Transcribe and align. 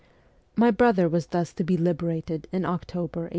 My 0.55 0.71
brother 0.71 1.07
was 1.07 1.27
thus 1.27 1.53
to 1.53 1.63
be 1.63 1.77
liberated 1.77 2.47
in 2.51 2.65
October 2.65 3.29
1886. 3.29 3.29